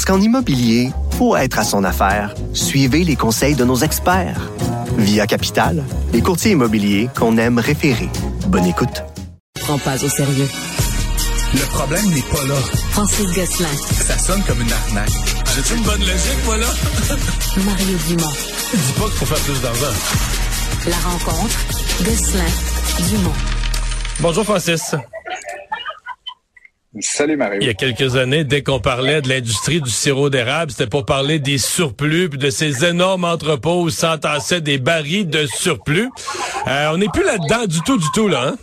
Parce 0.00 0.16
qu'en 0.16 0.24
immobilier, 0.24 0.92
pour 1.18 1.36
être 1.36 1.58
à 1.58 1.62
son 1.62 1.84
affaire, 1.84 2.34
suivez 2.54 3.04
les 3.04 3.16
conseils 3.16 3.54
de 3.54 3.66
nos 3.66 3.76
experts. 3.76 4.50
Via 4.96 5.26
Capital, 5.26 5.84
les 6.14 6.22
courtiers 6.22 6.52
immobiliers 6.52 7.10
qu'on 7.14 7.36
aime 7.36 7.58
référer. 7.58 8.08
Bonne 8.46 8.64
écoute. 8.64 9.04
Prends 9.60 9.76
pas 9.76 10.02
au 10.02 10.08
sérieux. 10.08 10.48
Le 11.52 11.66
problème 11.74 12.06
n'est 12.14 12.22
pas 12.22 12.42
là. 12.48 12.54
Francis 12.92 13.26
Gosselin, 13.26 13.68
Ça 13.92 14.16
sonne 14.16 14.42
comme 14.44 14.62
une 14.62 14.72
arnaque. 14.72 15.10
J'ai 15.54 15.74
une 15.74 15.82
bonne 15.82 16.00
logique, 16.00 16.44
moi, 16.46 16.56
là? 16.56 16.66
Mario 17.66 17.98
Dumont. 18.08 18.32
Dis 18.72 18.92
pas 18.98 19.04
qu'il 19.04 19.12
faut 19.18 19.26
faire 19.26 19.44
plus 19.44 19.60
d'argent. 19.60 19.96
La 20.88 20.96
rencontre, 21.10 21.58
Gosselin, 22.02 23.06
Dumont. 23.10 23.34
Bonjour 24.20 24.44
Francis. 24.44 24.94
Salut 26.98 27.36
Mario. 27.36 27.60
Il 27.60 27.66
y 27.68 27.70
a 27.70 27.74
quelques 27.74 28.16
années, 28.16 28.42
dès 28.42 28.64
qu'on 28.64 28.80
parlait 28.80 29.22
de 29.22 29.28
l'industrie 29.28 29.80
du 29.80 29.90
sirop 29.90 30.28
d'érable, 30.28 30.72
c'était 30.72 30.88
pour 30.88 31.06
parler 31.06 31.38
des 31.38 31.56
surplus, 31.56 32.28
puis 32.28 32.38
de 32.38 32.50
ces 32.50 32.84
énormes 32.84 33.24
entrepôts 33.24 33.82
où 33.82 33.90
s'entassaient 33.90 34.60
des 34.60 34.78
barils 34.78 35.28
de 35.28 35.46
surplus. 35.46 36.10
Euh, 36.66 36.90
on 36.92 36.98
n'est 36.98 37.08
plus 37.08 37.22
là-dedans 37.22 37.66
du 37.66 37.80
tout, 37.82 37.96
du 37.96 38.10
tout, 38.12 38.26
là. 38.26 38.48
Hein? 38.48 38.56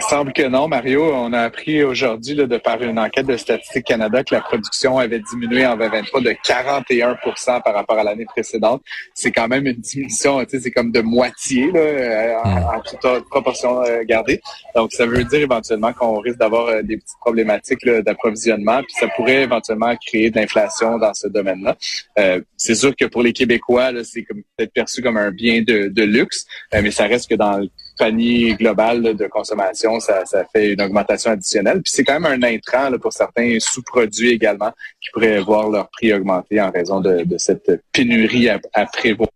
Semble 0.00 0.32
que 0.32 0.46
non, 0.46 0.68
Mario. 0.68 1.12
On 1.12 1.32
a 1.32 1.40
appris 1.40 1.82
aujourd'hui 1.82 2.34
de 2.34 2.56
par 2.58 2.80
une 2.82 2.98
enquête 2.98 3.26
de 3.26 3.36
Statistique 3.36 3.84
Canada 3.84 4.22
que 4.22 4.34
la 4.34 4.40
production 4.40 4.98
avait 4.98 5.20
diminué 5.20 5.66
en 5.66 5.76
2023 5.76 6.20
de 6.20 6.30
41% 6.30 7.62
par 7.62 7.74
rapport 7.74 7.98
à 7.98 8.04
l'année 8.04 8.24
précédente. 8.24 8.82
C'est 9.14 9.32
quand 9.32 9.48
même 9.48 9.66
une 9.66 9.76
diminution, 9.76 10.42
tu 10.44 10.50
sais, 10.50 10.60
c'est 10.60 10.70
comme 10.70 10.92
de 10.92 11.00
moitié 11.00 11.70
là, 11.72 11.80
euh, 11.80 12.34
en, 12.44 12.80
toute 12.80 13.28
proportion 13.28 13.82
euh, 13.82 14.02
gardée. 14.04 14.40
Donc, 14.74 14.92
ça 14.92 15.06
veut 15.06 15.24
dire 15.24 15.40
éventuellement 15.40 15.92
qu'on 15.92 16.20
risque 16.20 16.38
d'avoir 16.38 16.68
euh, 16.68 16.82
des 16.82 16.96
petites 16.96 17.18
problématiques 17.20 17.84
d'approvisionnement, 17.84 18.82
puis 18.82 18.94
ça 18.98 19.08
pourrait 19.08 19.42
éventuellement 19.42 19.94
créer 20.06 20.30
de 20.30 20.38
l'inflation 20.38 20.98
dans 20.98 21.14
ce 21.14 21.28
domaine-là. 21.28 21.76
Euh, 22.18 22.40
c'est 22.56 22.74
sûr 22.74 22.94
que 22.94 23.04
pour 23.06 23.22
les 23.22 23.32
Québécois, 23.32 23.90
c'est 24.04 24.22
peut-être 24.22 24.72
perçu 24.72 25.02
comme 25.02 25.16
un 25.16 25.30
bien 25.30 25.62
de, 25.62 25.88
de 25.88 26.02
luxe, 26.02 26.46
mais 26.72 26.90
ça 26.90 27.06
reste 27.06 27.28
que 27.28 27.34
dans 27.34 27.58
le 27.58 27.68
panier 27.98 28.54
global 28.54 29.02
de 29.02 29.26
consommation, 29.26 30.00
ça, 30.00 30.24
fait 30.52 30.72
une 30.72 30.82
augmentation 30.82 31.32
additionnelle. 31.32 31.82
Puis 31.82 31.92
c'est 31.94 32.04
quand 32.04 32.20
même 32.20 32.42
un 32.42 32.46
intrant 32.46 32.90
pour 32.98 33.12
certains 33.12 33.58
sous-produits 33.60 34.30
également 34.30 34.72
qui 35.00 35.10
pourraient 35.12 35.40
voir 35.40 35.68
leur 35.68 35.88
prix 35.90 36.12
augmenter 36.12 36.60
en 36.60 36.70
raison 36.70 37.00
de, 37.00 37.26
cette 37.36 37.82
pénurie 37.92 38.48
à, 38.48 38.58
à 38.72 38.86
prévoir 38.86 39.28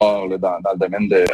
dans, 0.00 0.28
dans 0.38 0.72
le 0.72 0.78
domaine 0.78 1.08
de 1.08 1.24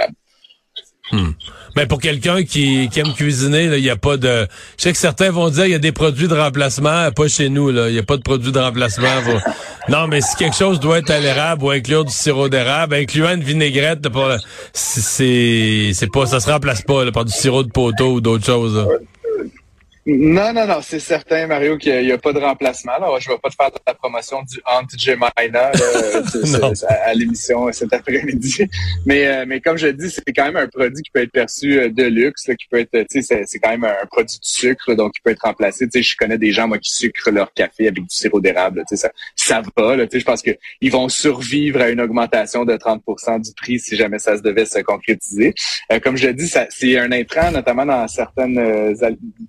Mais 1.77 1.87
pour 1.87 2.01
quelqu'un 2.01 2.43
qui, 2.43 2.89
qui 2.89 3.01
aime 3.01 3.13
cuisiner, 3.13 3.65
il 3.65 3.83
n'y 3.83 3.91
a 3.91 3.97
pas 3.97 4.17
de... 4.17 4.47
Je 4.79 4.83
sais 4.83 4.93
que 4.93 4.99
certains 4.99 5.31
vont 5.31 5.51
dire 5.51 5.67
il 5.67 5.71
y 5.73 5.75
a 5.75 5.79
des 5.79 5.93
produits 5.93 6.27
de 6.27 6.35
remplacement, 6.35 7.11
pas 7.13 7.29
chez 7.29 7.49
nous, 7.49 7.71
là. 7.71 7.89
Il 7.89 7.93
n'y 7.93 7.99
a 7.99 8.03
pas 8.03 8.17
de 8.17 8.23
produits 8.23 8.51
de 8.53 8.59
remplacement. 8.59 9.23
pour- 9.25 9.41
Non, 9.89 10.09
mais 10.09 10.21
si 10.21 10.35
quelque 10.37 10.57
chose 10.57 10.81
doit 10.81 10.99
être 10.99 11.11
à 11.11 11.21
l'érable 11.21 11.63
ou 11.65 11.71
inclure 11.71 12.05
du 12.05 12.13
sirop 12.13 12.49
d'érable, 12.49 12.95
incluant 12.97 13.35
une 13.35 13.43
vinaigrette, 13.45 14.09
c'est 14.73 15.93
c'est 15.95 16.11
pas... 16.13 16.27
Ça 16.27 16.41
se 16.41 16.51
remplace 16.51 16.83
pas 16.83 17.05
là, 17.05 17.13
par 17.13 17.25
du 17.25 17.33
sirop 17.33 17.63
de 17.63 17.71
poteau 17.71 18.15
ou 18.15 18.21
d'autres 18.21 18.47
choses. 18.47 18.77
là. 18.77 18.87
Non, 20.09 20.53
non, 20.53 20.69
non, 20.69 20.79
c'est 20.83 21.01
certain, 21.01 21.49
Mario, 21.49 21.77
qu'il 21.79 22.01
n'y 22.07 22.13
a, 22.13 22.19
pas 22.19 22.33
de 22.33 22.39
remplacement. 22.39 22.93
Là. 23.01 23.09
Je 23.19 23.29
ne 23.29 23.35
vais 23.35 23.41
pas 23.41 23.51
te 23.51 23.57
faire 23.57 23.71
de 23.73 23.79
la 23.85 23.95
promotion 23.95 24.41
du 24.43 24.61
Non. 26.61 26.73
c'est- 26.77 26.87
à, 26.87 27.13
l'émission 27.13 27.73
cet 27.73 27.93
après-midi. 27.93 28.69
Mais, 29.05 29.27
euh, 29.27 29.45
mais 29.49 29.61
comme 29.61 29.77
je 29.77 29.89
dis, 29.89 30.09
c'est 30.09 30.23
quand 30.33 30.45
même 30.45 30.57
un 30.59 30.69
produit 30.69 31.03
qui 31.03 31.11
peut 31.11 31.23
être 31.23 31.33
perçu 31.33 31.77
euh, 31.81 31.89
de 31.91 32.05
luxe, 32.05 32.47
là, 32.47 32.55
qui 32.55 32.69
peut 32.69 32.79
être, 32.79 32.93
tu 33.11 33.21
sais, 33.21 33.45
c'est- 33.49 33.59
quand 33.59 33.71
même 33.71 33.83
un 33.83 34.07
produit 34.09 34.39
de 34.39 34.45
sucre, 34.45 34.95
donc 34.95 35.15
qui 35.15 35.21
peut 35.23 35.31
être 35.31 35.43
remplacé. 35.43 35.87
Tu 35.89 35.99
sais, 35.99 36.03
je 36.09 36.17
connais 36.17 36.39
des 36.39 36.53
gens, 36.53 36.69
moi, 36.69 36.79
qui 36.79 36.93
sucrent 36.93 37.33
leur 37.33 37.53
café 37.53 37.89
avec 37.89 37.95
du 37.95 38.07
sirop 38.09 38.41
d'érable. 38.41 38.85
Tu 38.89 38.95
sais, 38.97 39.09
ça, 39.09 39.11
ça 39.35 39.61
va. 39.77 39.97
Là, 39.97 40.07
tu 40.07 40.13
sais, 40.13 40.21
je 40.21 40.25
pense 40.25 40.41
qu'ils 40.41 40.93
vont 40.93 41.09
survivre 41.09 41.81
à 41.81 41.89
une 41.89 42.01
augmentation 42.01 42.65
de 42.65 42.77
30% 42.77 43.41
du 43.41 43.51
prix 43.57 43.81
si 43.81 43.97
jamais 43.97 44.21
ça 44.21 44.37
se 44.37 44.43
devait 44.43 44.67
se 44.67 44.79
concrétiser. 44.79 45.53
Euh, 45.93 45.99
comme 45.99 46.17
je 46.17 46.29
ça- 46.47 46.67
c'est 46.71 46.97
un 46.97 47.11
intrant, 47.11 47.51
notamment 47.51 47.87
dans 47.87 48.07
certaines 48.07 48.57
euh, 48.59 48.95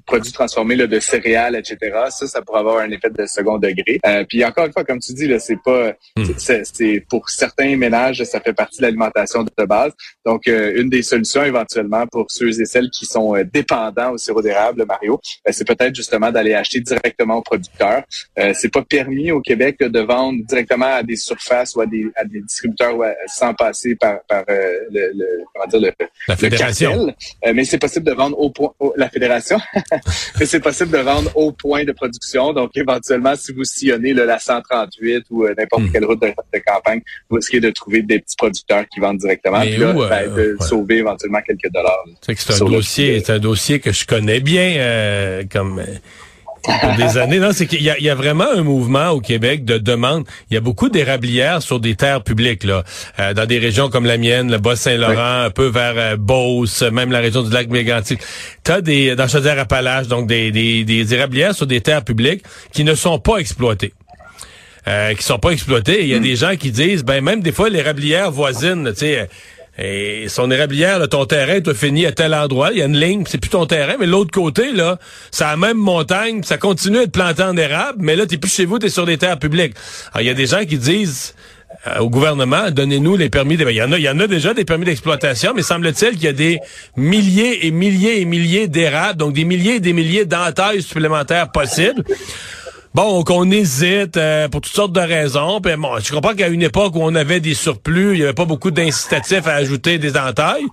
produits 0.07 0.31
transformés 0.31 0.46
là, 0.75 0.87
de 0.87 0.99
céréales, 0.99 1.55
etc. 1.55 1.77
Ça, 2.09 2.27
ça 2.27 2.41
pourrait 2.41 2.59
avoir 2.59 2.77
un 2.79 2.89
effet 2.91 3.09
de 3.09 3.25
second 3.25 3.57
degré. 3.57 3.99
Euh, 4.05 4.23
puis 4.27 4.43
encore 4.45 4.65
une 4.65 4.73
fois, 4.73 4.83
comme 4.83 4.99
tu 4.99 5.13
dis, 5.13 5.27
là, 5.27 5.39
c'est 5.39 5.57
pas, 5.63 5.93
c'est, 6.37 6.63
c'est 6.65 7.03
pour 7.09 7.29
certains 7.29 7.75
ménages, 7.77 8.23
ça 8.23 8.39
fait 8.39 8.53
partie 8.53 8.77
de 8.77 8.83
l'alimentation 8.83 9.43
de 9.43 9.65
base. 9.65 9.91
Donc, 10.25 10.47
euh, 10.47 10.73
une 10.81 10.89
des 10.89 11.01
solutions 11.03 11.43
éventuellement 11.43 12.05
pour 12.07 12.25
ceux 12.29 12.59
et 12.61 12.65
celles 12.65 12.89
qui 12.89 13.05
sont 13.05 13.35
euh, 13.35 13.43
dépendants 13.43 14.11
au 14.11 14.17
sirop 14.17 14.41
d'érable, 14.41 14.85
Mario, 14.87 15.19
ben, 15.45 15.51
c'est 15.51 15.67
peut-être 15.67 15.95
justement 15.95 16.31
d'aller 16.31 16.53
acheter 16.53 16.79
directement 16.79 17.35
au 17.37 17.41
producteur. 17.41 18.03
Euh, 18.39 18.53
c'est 18.55 18.71
pas 18.71 18.81
permis 18.83 19.31
au 19.31 19.41
Québec 19.41 19.77
là, 19.79 19.89
de 19.89 19.99
vendre 19.99 20.39
directement 20.45 20.85
à 20.95 21.03
des 21.03 21.15
surfaces 21.15 21.75
ou 21.75 21.81
à 21.81 21.85
des, 21.85 22.05
à 22.15 22.23
des 22.25 22.41
distributeurs 22.41 22.95
ouais, 22.95 23.15
sans 23.27 23.53
passer 23.53 23.95
par, 23.95 24.19
par 24.27 24.43
euh, 24.49 24.79
le, 24.91 25.11
le- 25.15 25.43
comment 25.53 25.67
dire, 25.67 25.79
le, 25.81 25.91
La 26.27 26.33
le 26.33 26.35
fédération. 26.35 26.91
cartel. 26.91 27.15
Euh, 27.45 27.53
mais 27.53 27.65
c'est 27.65 27.77
possible 27.77 28.05
de 28.05 28.13
vendre 28.13 28.37
au 28.39 28.49
point, 28.49 28.71
au- 28.79 28.93
la 28.97 29.09
fédération. 29.09 29.59
mais 30.39 30.45
c'est 30.45 30.59
possible 30.59 30.91
de 30.91 30.97
vendre 30.99 31.31
au 31.35 31.51
point 31.51 31.83
de 31.83 31.91
production. 31.91 32.53
Donc, 32.53 32.71
éventuellement, 32.75 33.35
si 33.35 33.53
vous 33.53 33.63
sillonnez 33.63 34.13
là, 34.13 34.25
la 34.25 34.39
138 34.39 35.25
ou 35.29 35.45
euh, 35.45 35.53
n'importe 35.57 35.83
Hmm. 35.83 35.91
quelle 35.91 36.05
route 36.05 36.21
de, 36.21 36.27
de 36.27 36.59
campagne, 36.65 37.01
vous 37.29 37.35
risquez 37.37 37.59
de 37.59 37.69
trouver 37.69 38.01
des 38.01 38.19
petits 38.19 38.35
producteurs 38.37 38.85
qui 38.91 38.99
vendent 38.99 39.17
directement. 39.19 39.59
Mais 39.59 39.71
Puis 39.71 39.77
là, 39.77 39.91
où, 39.93 40.03
euh, 40.03 40.09
ben, 40.09 40.33
de 40.33 40.55
ouais. 40.59 40.65
sauver 40.65 40.97
éventuellement 40.97 41.41
quelques 41.45 41.71
dollars. 41.71 42.03
C'est 42.21 42.61
un 42.61 42.65
dossier, 42.65 43.19
c'est 43.23 43.33
un 43.33 43.39
dossier 43.39 43.79
que 43.79 43.91
je 43.91 44.05
connais 44.05 44.39
bien, 44.39 44.75
euh, 44.77 45.43
comme 45.51 45.81
des 46.97 47.17
années. 47.17 47.39
Non, 47.39 47.49
c'est 47.53 47.67
qu'il 47.67 47.81
y 47.81 47.89
a, 47.89 47.97
il 47.97 48.03
y 48.03 48.09
a 48.09 48.15
vraiment 48.15 48.47
un 48.51 48.63
mouvement 48.63 49.09
au 49.09 49.21
Québec 49.21 49.65
de 49.65 49.77
demande. 49.77 50.25
Il 50.49 50.55
y 50.55 50.57
a 50.57 50.61
beaucoup 50.61 50.89
d'érablières 50.89 51.61
sur 51.61 51.79
des 51.79 51.95
terres 51.95 52.23
publiques, 52.23 52.63
là, 52.63 52.83
euh, 53.19 53.33
dans 53.33 53.45
des 53.45 53.59
régions 53.59 53.89
comme 53.89 54.05
la 54.05 54.17
mienne, 54.17 54.51
le 54.51 54.57
Bas-Saint-Laurent, 54.57 55.43
un 55.45 55.49
peu 55.49 55.67
vers 55.67 55.93
euh, 55.95 56.17
Beauce, 56.17 56.81
même 56.81 57.11
la 57.11 57.19
région 57.19 57.41
du 57.41 57.51
lac 57.51 57.69
Mégantic. 57.69 58.19
T'as 58.63 58.81
des 58.81 59.15
dans 59.15 59.27
Chaudière-Appalaches, 59.27 60.07
donc 60.07 60.27
des, 60.27 60.51
des, 60.51 60.83
des 60.83 61.13
érablières 61.13 61.55
sur 61.55 61.67
des 61.67 61.81
terres 61.81 62.03
publiques 62.03 62.43
qui 62.71 62.83
ne 62.83 62.95
sont 62.95 63.19
pas 63.19 63.37
exploitées. 63.37 63.93
Euh, 64.87 65.13
qui 65.15 65.23
sont 65.23 65.39
pas 65.39 65.49
exploitées. 65.49 66.03
Il 66.03 66.07
y 66.07 66.13
a 66.13 66.19
des 66.19 66.37
gens 66.37 66.55
qui 66.55 66.71
disent, 66.71 67.03
ben 67.03 67.21
même 67.21 67.41
des 67.41 67.51
fois 67.51 67.69
l'érablière 67.69 68.31
voisine, 68.31 68.89
tu 68.93 68.99
sais. 68.99 69.27
Et 69.77 70.25
son 70.27 70.49
érablière, 70.49 70.97
là, 70.97 71.07
ton 71.07 71.25
terrain, 71.25 71.61
tu 71.61 71.73
fini 71.75 72.05
à 72.05 72.11
tel 72.11 72.33
endroit, 72.33 72.71
il 72.71 72.79
y 72.79 72.81
a 72.81 72.85
une 72.85 72.97
ligne, 72.97 73.23
c'est 73.27 73.37
plus 73.37 73.49
ton 73.49 73.67
terrain, 73.67 73.95
mais 73.99 74.07
l'autre 74.07 74.31
côté, 74.31 74.71
là, 74.71 74.97
c'est 75.29 75.43
la 75.43 75.55
même 75.55 75.77
montagne, 75.77 76.41
ça 76.43 76.57
continue 76.57 76.97
à 76.97 77.03
être 77.03 77.11
planté 77.11 77.43
en 77.43 77.55
érable, 77.55 77.99
mais 77.99 78.15
là, 78.15 78.25
t'es 78.25 78.37
plus 78.37 78.51
chez 78.51 78.65
vous, 78.65 78.79
t'es 78.79 78.89
sur 78.89 79.05
des 79.05 79.17
terres 79.17 79.37
publiques. 79.37 79.75
Alors, 80.13 80.21
il 80.21 80.27
y 80.27 80.31
a 80.31 80.33
des 80.33 80.47
gens 80.47 80.65
qui 80.65 80.77
disent 80.77 81.35
euh, 81.85 81.99
au 81.99 82.09
gouvernement, 82.09 82.71
donnez-nous 82.71 83.17
les 83.17 83.29
permis. 83.29 83.55
Il 83.55 83.69
y 83.69 83.81
en 83.81 83.91
a, 83.91 83.97
il 83.97 84.03
y 84.03 84.09
en 84.09 84.19
a 84.19 84.27
déjà 84.27 84.53
des 84.53 84.65
permis 84.65 84.85
d'exploitation, 84.85 85.53
mais 85.55 85.61
semble-t-il 85.61 86.13
qu'il 86.13 86.23
y 86.23 86.27
a 86.27 86.33
des 86.33 86.59
milliers 86.95 87.67
et 87.67 87.71
milliers 87.71 88.21
et 88.21 88.25
milliers 88.25 88.67
d'érables, 88.67 89.19
donc 89.19 89.33
des 89.33 89.43
milliers 89.43 89.75
et 89.75 89.79
des 89.79 89.93
milliers 89.93 90.25
d'entailles 90.25 90.81
supplémentaires 90.81 91.51
possibles. 91.51 92.03
Bon, 92.97 93.23
qu'on 93.23 93.51
hésite 93.51 94.17
euh, 94.17 94.47
pour 94.47 94.61
toutes 94.61 94.73
sortes 94.73 94.91
de 94.91 94.99
raisons. 94.99 95.61
Puis 95.61 95.75
bon, 95.77 95.99
je 95.99 96.11
comprends 96.11 96.33
qu'à 96.33 96.47
une 96.47 96.63
époque 96.63 96.95
où 96.95 96.99
on 97.03 97.13
avait 97.13 97.39
des 97.39 97.53
surplus, 97.53 98.13
il 98.13 98.21
y 98.21 98.23
avait 98.23 98.33
pas 98.33 98.45
beaucoup 98.45 98.71
d'incitatifs 98.71 99.45
à 99.45 99.53
ajouter 99.53 99.99
des 99.99 100.17
entailles. 100.17 100.65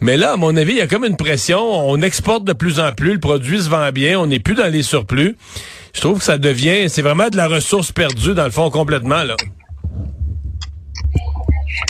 Mais 0.00 0.16
là, 0.16 0.34
à 0.34 0.36
mon 0.36 0.56
avis, 0.56 0.74
il 0.74 0.78
y 0.78 0.82
a 0.82 0.86
comme 0.86 1.04
une 1.04 1.16
pression. 1.16 1.58
On 1.58 2.00
exporte 2.00 2.44
de 2.44 2.52
plus 2.52 2.78
en 2.78 2.92
plus, 2.92 3.14
le 3.14 3.18
produit 3.18 3.58
se 3.60 3.68
vend 3.68 3.90
bien, 3.90 4.20
on 4.20 4.28
n'est 4.28 4.38
plus 4.38 4.54
dans 4.54 4.72
les 4.72 4.84
surplus. 4.84 5.36
Je 5.94 6.00
trouve 6.00 6.18
que 6.18 6.24
ça 6.24 6.38
devient, 6.38 6.88
c'est 6.88 7.02
vraiment 7.02 7.28
de 7.28 7.36
la 7.36 7.48
ressource 7.48 7.90
perdue 7.90 8.34
dans 8.34 8.44
le 8.44 8.52
fond 8.52 8.70
complètement 8.70 9.24
là. 9.24 9.34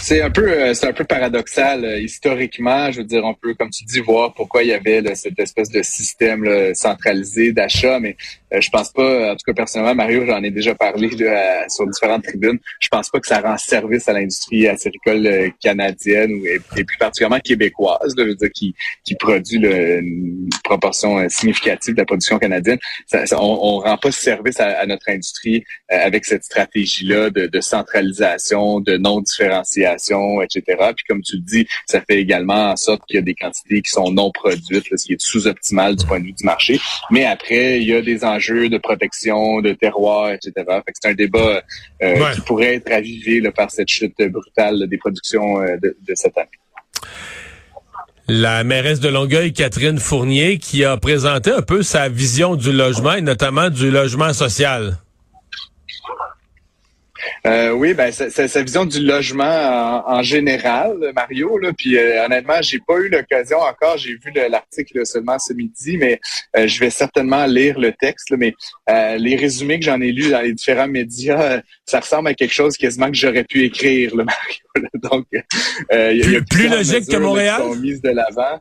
C'est 0.02 0.22
un 0.22 0.30
peu, 0.30 0.50
euh, 0.50 0.74
c'est 0.74 0.88
un 0.88 0.92
peu 0.92 1.04
paradoxal 1.04 1.84
euh, 1.84 2.00
historiquement. 2.00 2.90
Je 2.90 2.98
veux 2.98 3.04
dire, 3.04 3.22
on 3.24 3.34
peut, 3.34 3.54
comme 3.54 3.70
tu 3.70 3.84
dis, 3.84 4.00
voir 4.00 4.32
pourquoi 4.32 4.62
il 4.62 4.70
y 4.70 4.72
avait 4.72 5.02
cette 5.14 5.38
espèce 5.38 5.70
de 5.70 5.82
système 5.82 6.74
centralisé 6.74 7.52
d'achat, 7.52 8.00
mais 8.00 8.16
je 8.50 8.70
pense 8.70 8.90
pas, 8.92 9.32
en 9.32 9.36
tout 9.36 9.44
cas 9.46 9.52
personnellement, 9.52 9.94
Mario, 9.94 10.24
j'en 10.26 10.42
ai 10.42 10.50
déjà 10.50 10.74
parlé 10.74 11.10
sur 11.68 11.86
différentes 11.86 12.24
tribunes. 12.24 12.58
Je 12.80 12.88
pense 12.88 13.10
pas 13.10 13.20
que 13.20 13.26
ça 13.26 13.40
rend 13.40 13.56
service 13.58 14.08
à 14.08 14.12
l'industrie 14.12 14.66
acéricole 14.68 15.26
euh, 15.26 15.48
canadienne 15.60 16.32
ou 16.32 16.46
et, 16.46 16.58
plus 16.84 16.98
particulièrement 16.98 17.40
québécoise, 17.40 18.14
là, 18.16 18.24
je 18.24 18.28
veux 18.28 18.34
dire, 18.34 18.50
qui, 18.52 18.74
qui 19.04 19.14
produit 19.16 19.58
une 19.58 20.48
proportion 20.64 21.18
euh, 21.18 21.28
significative 21.28 21.94
de 21.94 22.00
la 22.00 22.06
production 22.06 22.38
canadienne. 22.38 22.78
Ça, 23.06 23.24
on, 23.32 23.58
on 23.60 23.78
rend 23.80 23.96
pas 23.96 24.10
service 24.10 24.60
à, 24.60 24.86
notre 24.86 25.08
industrie 25.10 25.64
avec 25.88 26.24
cette 26.24 26.44
stratégie-là 26.44 27.30
de, 27.30 27.46
de, 27.46 27.60
centralisation, 27.60 28.80
de 28.80 28.96
non-différenciation, 28.96 30.42
etc. 30.42 30.62
Puis 30.96 31.04
comme 31.08 31.22
tu 31.22 31.36
le 31.36 31.42
dis, 31.42 31.66
ça 31.86 32.00
fait 32.00 32.20
également 32.20 32.70
en 32.70 32.76
sorte 32.76 33.02
qu'il 33.06 33.16
y 33.16 33.18
a 33.18 33.22
des 33.22 33.34
quantités 33.34 33.82
qui 33.82 33.90
sont 33.90 34.10
non 34.10 34.30
produites, 34.30 34.84
ce 34.96 35.04
qui 35.04 35.12
est 35.12 35.20
sous-optimal 35.20 35.96
du 35.96 36.06
point 36.06 36.20
de 36.20 36.26
vue 36.26 36.32
du 36.32 36.44
marché. 36.44 36.80
Mais 37.10 37.24
après, 37.24 37.80
il 37.80 37.88
y 37.88 37.94
a 37.94 38.02
des 38.02 38.24
de 38.38 38.78
protection, 38.78 39.60
de 39.60 39.72
terroir, 39.72 40.32
etc. 40.32 40.52
Fait 40.56 40.64
que 40.64 40.98
c'est 41.00 41.08
un 41.10 41.14
débat 41.14 41.62
euh, 42.02 42.32
qui 42.32 42.40
pourrait 42.42 42.76
être 42.76 42.90
ravivé 42.90 43.42
par 43.50 43.70
cette 43.70 43.88
chute 43.88 44.16
brutale 44.30 44.86
des 44.88 44.98
productions 44.98 45.60
euh, 45.60 45.76
de, 45.82 45.96
de 46.06 46.14
cette 46.14 46.36
année 46.36 46.48
la 48.30 48.62
mairesse 48.62 49.00
de 49.00 49.08
Longueuil, 49.08 49.54
Catherine 49.54 49.98
Fournier, 49.98 50.58
qui 50.58 50.84
a 50.84 50.98
présenté 50.98 51.50
un 51.50 51.62
peu 51.62 51.82
sa 51.82 52.10
vision 52.10 52.56
du 52.56 52.72
logement 52.72 53.14
et 53.14 53.22
notamment 53.22 53.70
du 53.70 53.90
logement 53.90 54.34
social. 54.34 54.98
Euh, 57.46 57.70
oui, 57.70 57.94
ben 57.94 58.10
c'est 58.12 58.48
sa 58.48 58.62
vision 58.62 58.84
du 58.84 59.00
logement 59.04 60.02
en, 60.06 60.22
général, 60.22 61.12
Mario. 61.14 61.58
Là, 61.58 61.72
puis 61.76 61.96
euh, 61.96 62.24
honnêtement, 62.24 62.60
j'ai 62.60 62.78
pas 62.78 62.96
eu 62.98 63.08
l'occasion 63.08 63.58
encore. 63.58 63.96
J'ai 63.98 64.12
vu 64.12 64.32
l'article 64.50 65.06
seulement 65.06 65.38
ce 65.38 65.52
midi, 65.52 65.96
mais 65.96 66.20
euh, 66.56 66.66
je 66.66 66.80
vais 66.80 66.90
certainement 66.90 67.46
lire 67.46 67.78
le 67.78 67.92
texte. 67.92 68.34
mais 68.36 68.54
euh, 68.90 69.16
les 69.16 69.36
résumés 69.36 69.78
que 69.78 69.84
j'en 69.84 70.00
ai 70.00 70.12
lus 70.12 70.30
dans 70.30 70.40
les 70.40 70.52
différents 70.52 70.88
médias, 70.88 71.60
ça 71.86 72.00
ressemble 72.00 72.28
à 72.28 72.34
quelque 72.34 72.54
chose 72.54 72.76
quasiment 72.76 73.10
que 73.10 73.16
j'aurais 73.16 73.44
pu 73.44 73.64
écrire, 73.64 74.14
là, 74.16 74.24
Mario. 74.24 74.90
Donc, 74.94 75.26
il 75.32 76.32
y 76.32 76.36
a, 76.36 76.40
plus, 76.42 76.68
logique 76.68 77.08
que 77.08 77.16
Montréal. 77.16 77.62
Qui 77.62 77.68
sont 77.68 77.80
mises 77.80 78.02
de 78.02 78.10
l'avant. 78.10 78.60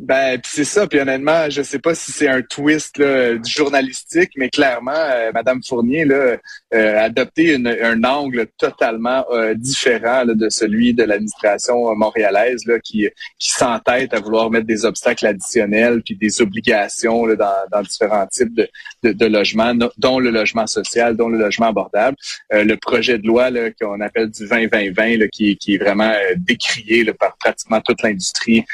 Ben, 0.00 0.40
c'est 0.42 0.64
ça. 0.64 0.86
Puis 0.86 0.98
honnêtement, 0.98 1.50
je 1.50 1.60
sais 1.60 1.78
pas 1.78 1.94
si 1.94 2.10
c'est 2.10 2.26
un 2.26 2.40
twist 2.40 2.96
là, 2.96 3.34
journalistique, 3.46 4.30
mais 4.34 4.48
clairement, 4.48 4.92
euh, 4.94 5.30
Madame 5.34 5.60
Fournier 5.62 6.06
là, 6.06 6.38
euh, 6.72 6.98
a 6.98 7.02
adopté 7.02 7.54
un 7.54 8.04
angle 8.04 8.46
totalement 8.56 9.26
euh, 9.30 9.52
différent 9.54 10.24
de 10.24 10.48
celui 10.48 10.94
de 10.94 11.04
l'administration 11.04 11.94
montréalaise 11.96 12.64
là, 12.64 12.78
qui, 12.80 13.08
s'entête 13.38 14.14
à 14.14 14.20
vouloir 14.20 14.50
mettre 14.50 14.66
des 14.66 14.86
obstacles 14.86 15.26
additionnels 15.26 16.02
puis 16.02 16.16
des 16.16 16.40
obligations 16.40 17.26
dans, 17.34 17.82
différents 17.82 18.26
types 18.26 18.54
de, 19.02 19.26
logements, 19.26 19.74
dont 19.98 20.18
le 20.18 20.30
logement 20.30 20.66
social, 20.66 21.16
dont 21.16 21.28
le 21.28 21.38
logement 21.38 21.66
abordable. 21.66 22.16
le 22.50 22.74
projet 22.76 23.18
de 23.18 23.26
loi 23.26 23.50
qu'on 23.80 24.00
appelle 24.00 24.30
du 24.30 24.44
20-20-20, 24.46 25.28
qui, 25.28 25.58
est 25.74 25.78
vraiment 25.78 26.14
décrié 26.36 27.04
par 27.12 27.36
pratiquement 27.36 27.80
toute 27.80 28.02
l'industrie, 28.02 28.64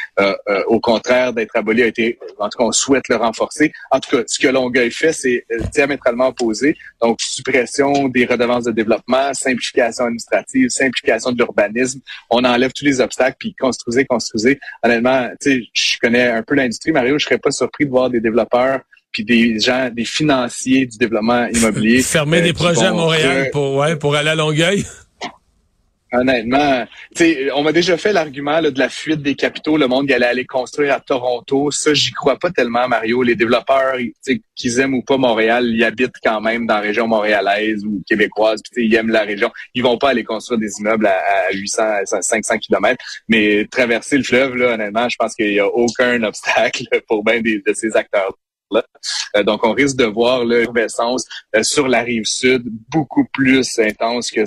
au 0.67 0.79
contraire 0.79 1.16
d'être 1.33 1.57
aboli 1.57 1.83
a 1.83 1.87
été, 1.87 2.19
en 2.39 2.49
tout 2.49 2.59
cas, 2.59 2.65
on 2.65 2.73
souhaite 2.73 3.09
le 3.09 3.17
renforcer. 3.17 3.73
En 3.91 4.01
tout 4.01 4.17
cas, 4.17 4.23
ce 4.27 4.39
que 4.39 4.49
Longueuil 4.49 4.91
fait, 4.91 5.13
c'est 5.13 5.45
euh, 5.53 5.59
diamétralement 5.73 6.29
opposé. 6.29 6.77
Donc, 7.01 7.21
suppression 7.21 8.09
des 8.09 8.27
redevances 8.27 8.65
de 8.65 8.73
développement, 8.73 9.33
simplification 9.35 10.05
administrative, 10.05 10.69
simplification 10.69 11.33
de 11.33 11.39
l'urbanisme. 11.39 12.01
On 12.31 12.45
enlève 12.45 12.73
tous 12.73 12.85
les 12.85 13.01
obstacles, 13.01 13.37
puis 13.39 13.55
construisez, 13.59 14.05
construisez. 14.05 14.59
Honnêtement, 14.83 15.29
tu 15.41 15.51
sais, 15.51 15.63
je 15.73 15.99
connais 16.01 16.29
un 16.29 16.43
peu 16.43 16.55
l'industrie, 16.55 16.93
Mario, 16.93 17.19
je 17.19 17.25
serais 17.25 17.39
pas 17.39 17.51
surpris 17.51 17.85
de 17.85 17.91
voir 17.91 18.11
des 18.11 18.21
développeurs 18.21 18.81
puis 19.13 19.25
des 19.25 19.59
gens, 19.59 19.89
des 19.91 20.05
financiers 20.05 20.85
du 20.85 20.99
développement 20.99 21.47
immobilier. 21.47 22.03
Fermer 22.03 22.43
des 22.43 22.51
euh, 22.51 22.53
projets 22.53 22.85
à 22.85 22.93
Montréal 22.93 23.49
pour, 23.51 23.77
ouais, 23.77 23.97
pour 23.97 24.15
aller 24.15 24.29
à 24.29 24.35
Longueuil. 24.35 24.85
Honnêtement, 26.19 26.87
on 27.55 27.63
m'a 27.63 27.73
déjà 27.73 27.97
fait 27.97 28.13
l'argument 28.13 28.61
de 28.63 28.79
la 28.79 28.89
fuite 28.89 29.23
des 29.23 29.35
capitaux, 29.35 29.77
le 29.77 29.87
monde 29.87 30.07
qui 30.07 30.15
allait 30.15 30.27
aller 30.27 30.45
construire 30.45 30.95
à 30.95 31.01
Toronto. 31.01 31.71
Ça, 31.71 31.95
j'y 31.95 32.13
crois 32.13 32.39
pas 32.39 32.51
tellement, 32.51 32.89
Mario. 32.89 33.23
Les 33.23 33.35
développeurs, 33.35 33.97
qu'ils 34.55 34.81
aiment 34.81 34.95
ou 34.95 35.03
pas 35.03 35.17
Montréal, 35.17 35.67
ils 35.67 35.85
habitent 35.85 36.17
quand 36.23 36.41
même 36.41 36.67
dans 36.67 36.75
la 36.75 36.81
région 36.81 37.07
montréalaise 37.07 37.85
ou 37.85 38.03
québécoise. 38.07 38.61
Ils 38.77 38.95
aiment 38.95 39.11
la 39.11 39.23
région. 39.23 39.51
Ils 39.75 39.83
vont 39.83 39.99
pas 39.99 40.11
aller 40.11 40.25
construire 40.25 40.61
des 40.61 40.73
immeubles 40.79 41.07
à, 41.07 41.53
800, 41.53 41.83
500 42.21 42.59
kilomètres. 42.59 43.05
Mais 43.29 43.67
traverser 43.71 44.17
le 44.17 44.25
fleuve, 44.25 44.57
là, 44.57 44.75
honnêtement, 44.75 45.09
je 45.09 45.17
pense 45.17 45.35
qu'il 45.35 45.53
y 45.53 45.61
a 45.61 45.67
aucun 45.67 46.23
obstacle 46.25 46.85
pour 47.07 47.25
bien 47.25 47.41
des, 47.41 47.63
de 47.67 47.73
ces 47.73 47.97
acteurs. 47.97 48.33
Là. 48.71 48.85
Euh, 49.37 49.43
donc, 49.43 49.65
on 49.65 49.73
risque 49.73 49.97
de 49.97 50.05
voir 50.05 50.45
l'effervescence 50.45 51.25
euh, 51.55 51.63
sur 51.63 51.89
la 51.89 52.03
rive 52.03 52.25
sud 52.25 52.65
beaucoup 52.91 53.25
plus 53.33 53.79
intense 53.79 54.31
que 54.31 54.41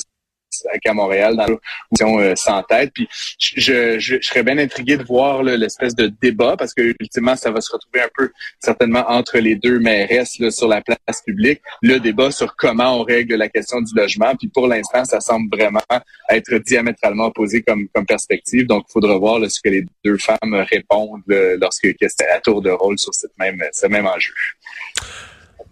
à 0.85 0.93
Montréal 0.93 1.35
dans 1.35 1.45
l'option 1.45 2.19
euh, 2.19 2.35
sans 2.35 2.63
tête. 2.63 2.91
Puis 2.93 3.07
je, 3.39 4.19
serais 4.21 4.43
bien 4.43 4.57
intrigué 4.57 4.97
de 4.97 5.03
voir 5.03 5.43
l'espèce 5.43 5.95
de 5.95 6.11
débat 6.21 6.55
parce 6.57 6.73
que 6.73 6.93
ultimement 6.99 7.35
ça 7.35 7.51
va 7.51 7.61
se 7.61 7.71
retrouver 7.71 8.01
un 8.01 8.09
peu 8.15 8.31
certainement 8.59 9.05
entre 9.07 9.37
les 9.37 9.55
deux 9.55 9.79
mairesses 9.79 10.39
là, 10.39 10.51
sur 10.51 10.67
la 10.67 10.81
place 10.81 11.21
publique. 11.25 11.61
Le 11.81 11.99
débat 11.99 12.31
sur 12.31 12.55
comment 12.55 12.99
on 12.99 13.03
règle 13.03 13.35
la 13.35 13.49
question 13.49 13.81
du 13.81 13.93
logement. 13.95 14.35
Puis 14.35 14.47
pour 14.47 14.67
l'instant, 14.67 15.05
ça 15.05 15.19
semble 15.19 15.55
vraiment 15.55 15.83
être 16.29 16.57
diamétralement 16.59 17.25
opposé 17.27 17.61
comme, 17.63 17.87
perspective. 18.07 18.65
Donc 18.67 18.85
il 18.89 18.93
faudra 18.93 19.17
voir 19.17 19.39
ce 19.49 19.59
que 19.61 19.69
les 19.69 19.85
deux 20.03 20.17
femmes 20.17 20.65
répondent 20.69 21.23
lorsque 21.27 21.87
c'est 21.99 22.27
à 22.27 22.39
tour 22.39 22.61
de 22.61 22.69
rôle 22.69 22.97
sur 22.97 23.13
cette 23.13 23.37
même, 23.37 23.61
ce 23.71 23.87
même 23.87 24.07
enjeu. 24.07 24.33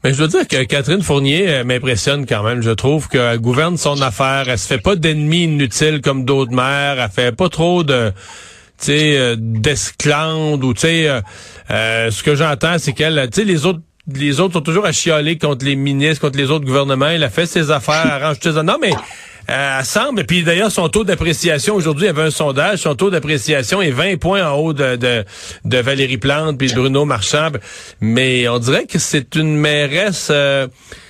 Mais 0.04 0.14
je 0.14 0.18
dois 0.20 0.28
dire 0.28 0.48
que 0.48 0.64
Catherine 0.64 1.02
Fournier 1.02 1.50
euh, 1.50 1.64
m'impressionne 1.64 2.26
quand 2.26 2.44
même. 2.44 2.62
Je 2.62 2.72
trouve 2.72 3.10
qu'elle 3.10 3.40
gouverne 3.40 3.78
son 3.78 4.02
affaire. 4.02 4.46
Elle 4.48 4.60
se 4.60 4.68
fait 4.68 4.78
pas 4.78 4.96
d'ennemis 4.96 5.44
inutiles 5.44 6.02
comme 6.02 6.24
d'autres 6.24 6.54
mères. 6.54 7.00
Elle 7.00 7.10
fait 7.10 7.36
pas 7.36 7.50
trop 7.50 7.84
de 7.84 8.12
euh, 8.90 9.36
d'esclandre 9.40 10.68
ou 10.68 10.74
tu 10.74 10.82
sais 10.82 11.22
euh, 11.72 12.12
ce 12.12 12.22
que 12.22 12.36
j'entends 12.36 12.78
c'est 12.78 12.94
qu'elle 12.94 13.28
tu 13.32 13.42
sais 13.42 13.44
les 13.44 13.66
autres 13.66 13.80
les 14.14 14.40
autres 14.40 14.54
sont 14.54 14.62
toujours 14.62 14.86
à 14.86 14.92
chialer 14.92 15.38
contre 15.38 15.66
les 15.66 15.76
ministres, 15.76 16.22
contre 16.22 16.38
les 16.38 16.50
autres 16.50 16.66
gouvernements. 16.66 17.08
Elle 17.08 17.24
a 17.24 17.30
fait 17.30 17.46
ses 17.46 17.72
affaires, 17.72 18.14
arrange 18.14 18.40
tout 18.40 18.54
ça. 18.54 18.64
Non, 18.64 18.78
mais 18.82 18.92
euh, 19.50 19.84
semble. 19.84 20.26
Puis 20.26 20.44
d'ailleurs, 20.44 20.72
son 20.72 20.90
taux 20.90 21.04
d'appréciation, 21.04 21.76
aujourd'hui, 21.76 22.06
il 22.06 22.08
y 22.08 22.10
avait 22.10 22.24
un 22.24 22.32
sondage, 22.32 22.80
son 22.80 22.96
taux 22.96 23.10
d'appréciation 23.10 23.82
est 23.82 23.92
20 23.92 24.18
points 24.18 24.46
en 24.50 24.56
haut 24.56 24.74
de, 24.74 24.96
de, 24.96 25.78
Valérie 25.78 26.18
Plante 26.18 26.58
puis 26.58 26.72
Bruno 26.74 27.06
Marchand. 27.06 27.52
Mais 28.02 28.48
on 28.48 28.60
dirait 28.60 28.86
que 28.86 29.00
c'est 29.00 29.36
une 29.36 29.56
mairesse... 29.56 30.30
Euh, 30.32 30.68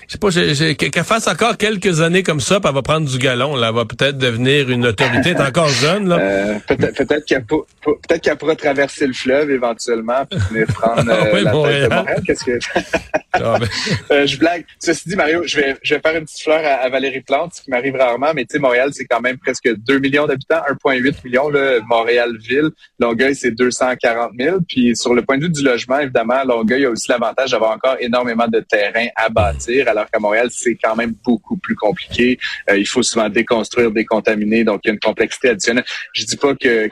je 0.08 0.14
sais 0.14 0.20
pas, 0.20 0.76
qu'elle 0.76 1.04
fasse 1.04 1.28
encore 1.28 1.58
quelques 1.58 2.00
années 2.00 2.24
comme 2.24 2.40
ça, 2.40 2.62
puis 2.62 2.70
elle 2.70 2.76
va 2.76 2.82
prendre 2.82 3.10
du 3.10 3.18
galon. 3.18 3.58
Là, 3.58 3.68
elle 3.70 3.76
va 3.76 3.84
peut-être 3.84 4.18
devenir 4.18 4.70
une 4.70 4.86
autorité. 4.86 5.32
Elle 5.32 5.36
est 5.36 5.42
encore 5.42 5.68
jeune. 5.68 6.08
Là. 6.08 6.18
Euh, 6.18 6.60
peut-être 6.66 7.08
peut 7.08 7.20
qu'elle 7.26 7.44
peut 7.44 8.38
pourra 8.38 8.56
traverser 8.56 9.06
le 9.06 9.12
fleuve 9.12 9.52
éventuellement, 9.52 10.26
puis 10.30 10.40
venir 10.50 10.68
prendre 10.68 11.10
euh, 11.12 11.32
oui, 11.34 11.44
la 11.44 11.52
tête 11.52 11.90
de 11.90 11.96
Montréal. 11.96 12.22
Qu'est-ce 12.26 12.46
que 12.46 12.58
ah, 13.34 13.58
ben. 13.60 13.68
euh, 14.12 14.26
je 14.26 14.38
blague. 14.38 14.64
Ceci 14.80 15.10
dit, 15.10 15.18
Mario, 15.18 15.44
je 15.46 15.58
vais 15.58 15.76
je 15.84 15.96
vais 15.96 16.00
faire 16.00 16.16
une 16.16 16.24
petite 16.24 16.42
fleur 16.42 16.62
à, 16.64 16.88
Valérie 16.88 17.22
Plante, 17.22 17.56
ce 17.56 17.64
qui 17.64 17.70
m'arrive 17.70 17.96
rarement. 17.98 18.32
Mais 18.34 18.46
tu 18.46 18.54
sais, 18.54 18.60
Montréal, 18.60 18.92
c'est 18.94 19.06
quand 19.06 19.20
même 19.20 19.38
presque 19.38 19.70
2 19.70 20.00
millions 20.00 20.26
d'habitants, 20.26 20.62
1,8 20.86 21.16
million. 21.26 21.52
Montréal-Ville, 21.86 22.70
Longueuil, 23.00 23.36
c'est 23.36 23.52
240 23.52 24.32
000. 24.40 24.58
Puis 24.68 24.96
sur 24.96 25.14
le 25.14 25.22
point 25.22 25.38
de 25.38 25.44
vue 25.44 25.50
du 25.50 25.64
logement, 25.64 26.00
évidemment, 26.00 26.44
Longueuil 26.46 26.86
a 26.86 26.90
aussi 26.90 27.12
l'avantage 27.12 27.52
d'avoir 27.52 27.72
encore 27.72 27.98
énormément 28.00 28.48
de 28.48 28.62
terrain 28.62 29.08
à 29.16 29.28
bâtir 29.30 29.90
alors 29.98 30.10
qu'à 30.10 30.20
Montréal, 30.20 30.50
c'est 30.52 30.76
quand 30.76 30.96
même 30.96 31.14
beaucoup 31.24 31.58
plus 31.58 31.76
compliqué. 31.76 32.40
Euh, 32.70 32.78
il 32.78 32.88
faut 32.88 33.04
souvent 33.04 33.30
déconstruire, 33.30 33.92
décontaminer, 33.92 34.64
donc 34.64 34.82
il 34.84 34.88
y 34.88 34.92
a 34.92 34.94
une 34.94 35.00
complexité 35.00 35.50
additionnelle. 35.50 35.86
Je 36.14 36.26
dis 36.26 36.38
pas 36.38 36.56
que, 36.56 36.90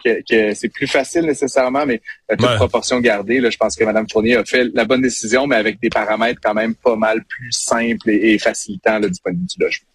c'est 0.53 0.69
plus 0.69 0.87
facile 0.87 1.23
nécessairement, 1.23 1.85
mais 1.85 2.01
euh, 2.31 2.35
toute 2.35 2.55
proportion 2.55 2.99
gardée, 2.99 3.39
là, 3.39 3.49
je 3.49 3.57
pense 3.57 3.75
que 3.75 3.83
Mme 3.83 4.07
Fournier 4.11 4.35
a 4.35 4.45
fait 4.45 4.67
la 4.73 4.85
bonne 4.85 5.01
décision, 5.01 5.47
mais 5.47 5.55
avec 5.55 5.79
des 5.81 5.89
paramètres 5.89 6.39
quand 6.43 6.53
même 6.53 6.75
pas 6.75 6.95
mal 6.95 7.23
plus 7.23 7.51
simples 7.51 8.09
et, 8.09 8.37
facilitants 8.39 8.99
du 8.99 9.09
point 9.23 9.33
de 9.33 9.37
vue 9.37 9.45
du 9.45 9.63
logement. 9.63 9.87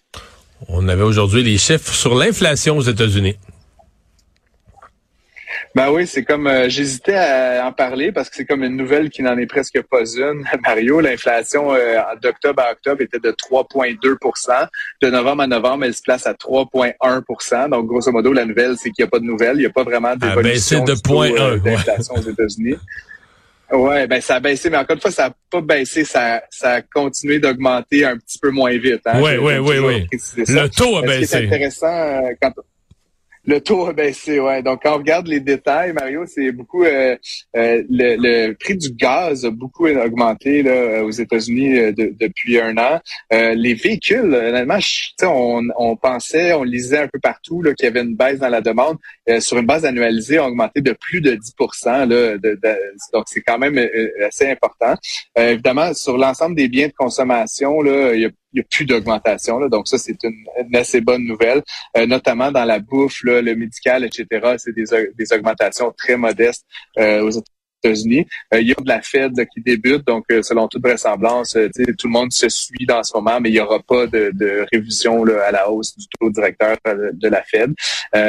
On 0.68 0.88
avait 0.88 1.02
aujourd'hui 1.02 1.42
les 1.42 1.58
chiffres 1.58 1.92
sur 1.92 2.14
l'inflation 2.14 2.76
aux 2.76 2.82
États-Unis. 2.82 3.36
Ben 5.74 5.90
oui, 5.92 6.04
c'est 6.06 6.24
comme 6.24 6.48
euh, 6.48 6.68
j'hésitais 6.68 7.14
à 7.14 7.64
en 7.64 7.72
parler 7.72 8.10
parce 8.10 8.28
que 8.28 8.34
c'est 8.34 8.44
comme 8.44 8.64
une 8.64 8.76
nouvelle 8.76 9.08
qui 9.08 9.22
n'en 9.22 9.38
est 9.38 9.46
presque 9.46 9.80
pas 9.82 10.04
une. 10.16 10.44
Mario, 10.66 11.00
l'inflation 11.00 11.72
euh, 11.72 11.96
d'octobre 12.20 12.62
à 12.62 12.72
octobre 12.72 13.02
était 13.02 13.20
de 13.20 13.30
3,2% 13.30 14.68
De 15.00 15.10
novembre 15.10 15.42
à 15.42 15.46
novembre, 15.46 15.84
elle 15.84 15.94
se 15.94 16.02
place 16.02 16.26
à 16.26 16.32
3,1% 16.32 17.70
Donc, 17.70 17.86
grosso 17.86 18.10
modo, 18.10 18.32
la 18.32 18.44
nouvelle, 18.44 18.74
c'est 18.78 18.90
qu'il 18.90 19.04
n'y 19.04 19.08
a 19.08 19.10
pas 19.10 19.20
de 19.20 19.24
nouvelle. 19.24 19.56
Il 19.56 19.60
n'y 19.60 19.66
a 19.66 19.70
pas 19.70 19.84
vraiment 19.84 20.16
d'évolution 20.16 20.82
de 20.82 20.92
euh, 20.92 21.58
d'inflation 21.58 22.14
aux 22.14 22.28
États-Unis. 22.28 22.76
Ouais, 23.72 24.08
ben 24.08 24.20
ça 24.20 24.36
a 24.36 24.40
baissé, 24.40 24.68
mais 24.68 24.78
encore 24.78 24.96
une 24.96 25.00
fois, 25.00 25.12
ça 25.12 25.28
n'a 25.28 25.34
pas 25.48 25.60
baissé, 25.60 26.04
ça, 26.04 26.42
ça 26.50 26.72
a 26.72 26.82
continué 26.82 27.38
d'augmenter 27.38 28.04
un 28.04 28.16
petit 28.16 28.40
peu 28.40 28.50
moins 28.50 28.76
vite. 28.76 29.02
Hein, 29.06 29.20
oui, 29.22 29.36
oui, 29.36 29.58
oui, 29.58 29.78
oui. 29.78 30.08
Le 30.36 30.66
taux 30.66 30.98
a 30.98 31.02
baissé. 31.02 31.26
Ce 31.26 31.36
qui 31.36 31.44
est 31.44 31.46
intéressant 31.46 32.22
quand 32.42 32.52
Le 33.46 33.58
taux 33.60 33.86
a 33.86 33.94
baissé, 33.94 34.38
ouais. 34.38 34.62
Donc, 34.62 34.82
quand 34.82 34.94
on 34.94 34.98
regarde 34.98 35.26
les 35.26 35.40
détails, 35.40 35.94
Mario, 35.94 36.26
c'est 36.26 36.52
beaucoup 36.52 36.84
euh, 36.84 37.16
euh, 37.56 37.82
le, 37.88 38.16
le, 38.16 38.52
prix 38.52 38.76
du 38.76 38.92
gaz 38.92 39.46
a 39.46 39.50
beaucoup 39.50 39.86
augmenté 39.86 40.62
là, 40.62 41.02
aux 41.02 41.10
États-Unis 41.10 41.78
euh, 41.78 41.92
depuis 41.96 42.60
un 42.60 42.76
an. 42.76 43.00
les 43.30 43.74
véhicules, 43.74 44.34
honnêtement, 44.34 44.78
on, 45.22 45.66
on 45.78 45.96
pensait, 45.96 46.52
on 46.52 46.64
lisait 46.64 46.98
un 46.98 47.08
peu 47.08 47.18
partout 47.18 47.62
qu'il 47.78 47.84
y 47.84 47.88
avait 47.88 48.02
une 48.02 48.14
baisse 48.14 48.40
dans 48.40 48.48
la 48.50 48.60
demande. 48.60 48.98
sur 49.38 49.58
une 49.58 49.66
base 49.66 49.86
annualisée, 49.86 50.36
a 50.36 50.46
augmenté 50.46 50.82
de 50.82 50.92
plus 50.92 51.22
de 51.22 51.34
10 51.34 51.54
là, 51.86 52.06
de, 52.06 52.60
Donc, 53.14 53.24
c'est 53.26 53.40
quand 53.40 53.58
même 53.58 53.78
assez 54.26 54.50
important. 54.50 54.94
évidemment, 55.36 55.94
sur 55.94 56.18
l'ensemble 56.18 56.56
des 56.56 56.68
biens 56.68 56.88
de 56.88 56.92
consommation, 56.92 57.80
là, 57.80 58.12
il 58.14 58.20
y 58.20 58.26
a 58.26 58.30
n'y 58.54 58.60
a 58.60 58.64
plus 58.70 58.84
d'augmentation. 58.84 59.68
Donc 59.68 59.88
ça, 59.88 59.98
c'est 59.98 60.16
une, 60.22 60.44
assez 60.74 61.00
bonne 61.00 61.24
nouvelle, 61.24 61.62
euh, 61.96 62.06
notamment 62.06 62.50
dans 62.50 62.64
la 62.64 62.78
bouffe, 62.78 63.22
là, 63.24 63.42
le 63.42 63.54
médical, 63.54 64.04
etc. 64.04 64.54
C'est 64.58 64.74
des, 64.74 64.84
des 65.16 65.32
augmentations 65.32 65.92
très 65.96 66.16
modestes 66.16 66.64
euh, 66.98 67.22
aux 67.22 67.30
États-Unis. 67.30 68.26
Euh, 68.52 68.60
il 68.60 68.68
y 68.68 68.72
a 68.72 68.74
de 68.74 68.88
la 68.88 69.00
Fed 69.00 69.32
qui 69.54 69.62
débute, 69.62 70.06
donc 70.06 70.24
selon 70.42 70.68
toute 70.68 70.82
vraisemblance, 70.82 71.52
tout 71.52 72.06
le 72.06 72.10
monde 72.10 72.30
se 72.30 72.48
suit 72.48 72.84
dans 72.86 73.02
ce 73.02 73.16
moment, 73.16 73.40
mais 73.40 73.48
il 73.48 73.54
n'y 73.54 73.60
aura 73.60 73.80
pas 73.80 74.06
de, 74.06 74.30
de 74.34 74.66
révision 74.70 75.24
là, 75.24 75.44
à 75.46 75.50
la 75.50 75.70
hausse 75.70 75.96
du 75.96 76.04
taux 76.18 76.30
directeur 76.30 76.76
de 76.84 77.28
la 77.28 77.42
Fed. 77.42 77.72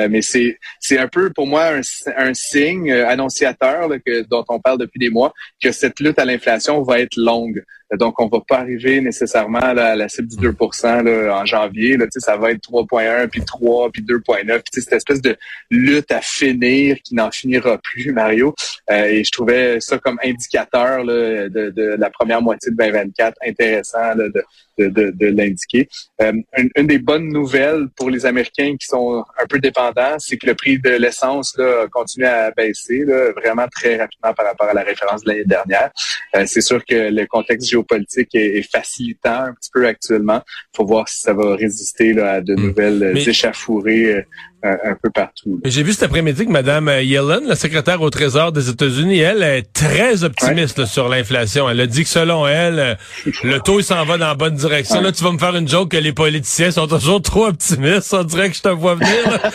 mais 0.10 0.22
c'est 0.22 0.58
un 0.98 1.10
peu 1.10 1.32
pour 1.34 1.48
moi 1.48 1.66
un, 1.66 1.82
un 2.16 2.34
signe 2.34 2.94
annonciateur 2.94 3.90
que, 4.06 4.22
dont 4.30 4.46
on 4.48 4.60
parle 4.60 4.78
depuis 4.78 5.00
des 5.00 5.10
mois 5.10 5.34
que 5.62 5.74
cette 5.74 6.00
lutte 6.00 6.18
à 6.18 6.24
l'inflation 6.24 6.82
va 6.84 7.00
être 7.00 7.18
longue. 7.18 7.62
Donc, 7.98 8.20
on 8.22 8.28
va 8.28 8.40
pas 8.48 8.60
arriver 8.60 9.02
nécessairement 9.02 9.60
à 9.60 9.96
la 9.96 10.10
cible 10.10 10.30
du 10.30 10.38
2 10.38 10.56
là, 10.84 11.42
en 11.42 11.46
janvier. 11.46 11.98
Là, 11.98 12.06
ça 12.10 12.38
va 12.38 12.52
être 12.52 12.62
3.1, 12.62 13.28
puis 13.28 13.42
3, 13.44 13.90
puis 13.92 14.04
2.9. 14.04 14.62
Cette 14.72 14.94
espèce 14.94 15.22
de 15.22 15.36
lutte 15.70 16.12
à 16.12 16.22
finir 16.22 16.98
qui 17.04 17.16
n'en 17.16 17.32
finira 17.32 17.78
plus, 17.78 18.12
Mario. 18.14 18.56
Euh, 18.90 19.06
et 19.06 19.24
je 19.24 19.32
trouvais 19.32 19.80
ça 19.80 19.98
comme 19.98 20.20
indicateur 20.24 21.04
là, 21.04 21.50
de, 21.50 21.70
de, 21.70 21.96
la 21.98 22.10
première 22.10 22.42
moitié 22.42 22.72
de 22.72 22.78
2024 22.78 23.38
intéressant 23.46 24.16
là, 24.16 24.30
de, 24.30 24.44
de, 24.78 25.12
de, 25.12 25.26
l'indiquer. 25.28 25.88
Euh, 26.22 26.34
une, 26.76 26.88
des 26.88 26.98
bonnes 26.98 27.28
nouvelles 27.30 27.88
pour 27.96 28.10
les 28.10 28.26
Américains 28.26 28.76
qui 28.80 28.88
sont 28.88 29.24
un 29.42 29.46
peu 29.48 29.60
dépendants, 29.60 30.18
c'est 30.18 30.38
que 30.38 30.48
le 30.48 30.56
prix 30.56 30.80
de 30.80 30.92
l'essence 30.92 31.58
continue 31.92 32.26
à 32.26 32.52
baisser 32.52 33.06
là, 33.06 33.32
vraiment 33.34 33.68
très 33.68 33.98
rapidement 33.98 34.34
par 34.34 34.46
rapport 34.46 34.70
à 34.70 34.74
la 34.74 34.84
référence 34.84 35.24
de 35.24 35.30
l'année 35.30 35.46
dernière. 35.46 35.92
Euh, 36.36 36.46
c'est 36.46 36.62
sûr 36.62 36.84
que 36.86 37.10
le 37.12 37.26
contexte 37.26 37.70
géopolitique 37.82 38.30
est, 38.34 38.62
facilitant 38.72 39.46
un 39.46 39.54
petit 39.54 39.70
peu 39.74 39.88
actuellement. 39.88 40.42
Il 40.74 40.78
faut 40.78 40.86
voir 40.86 41.08
si 41.08 41.22
ça 41.22 41.34
va 41.34 41.56
résister 41.56 42.14
là, 42.14 42.34
à 42.34 42.42
de 42.42 42.54
hmm. 42.54 42.68
nouvelles 42.68 43.18
échafourées 43.18 44.16
euh, 44.16 44.22
un, 44.64 44.96
peu 45.02 45.10
partout. 45.10 45.60
J'ai 45.66 45.82
vu 45.82 45.92
cet 45.94 46.04
après-midi 46.04 46.46
que 46.46 46.52
Mme 46.52 46.88
Yellen, 47.02 47.48
la 47.48 47.56
secrétaire 47.56 48.02
au 48.02 48.10
Trésor 48.12 48.52
des 48.52 48.70
États-Unis, 48.70 49.20
elle 49.20 49.42
est 49.42 49.64
très 49.74 50.24
optimiste 50.24 50.86
sur 50.86 51.10
l'inflation. 51.10 51.68
Elle 51.68 51.82
a 51.82 51.88
dit 51.88 52.04
que 52.04 52.10
selon 52.10 52.48
elle, 52.48 52.80
euh, 52.80 52.96
le 53.44 53.60
taux 53.60 53.80
il 53.80 53.84
s'en 53.84 54.06
va 54.06 54.18
dans 54.18 54.28
la 54.28 54.36
bonne 54.36 54.56
direction. 54.56 55.02
Là, 55.02 55.12
tu 55.12 55.24
vas 55.24 55.32
me 55.32 55.40
faire 55.40 55.56
une 55.56 55.68
joke 55.68 55.90
que 55.90 55.98
les 55.98 56.14
politiciens 56.14 56.72
sont 56.72 56.88
toujours 56.88 57.22
trop 57.22 57.48
optimistes. 57.48 58.14
On 58.14 58.24
dirait 58.24 58.50
que 58.50 58.56
je 58.56 58.62
te 58.62 58.70
vois 58.70 58.96
venir. 58.96 59.10